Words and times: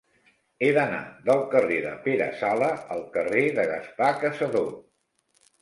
He 0.61 0.69
d'anar 0.77 1.01
del 1.27 1.43
carrer 1.51 1.77
de 1.83 1.91
Pere 2.07 2.29
Sala 2.41 2.71
al 2.97 3.05
carrer 3.19 3.45
de 3.61 3.67
Gaspar 3.75 4.11
Cassadó. 4.25 4.65